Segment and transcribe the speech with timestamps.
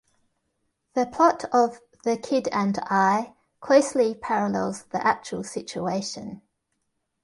[0.95, 6.41] The plot of "The Kid and I" closely parallels the actual situation.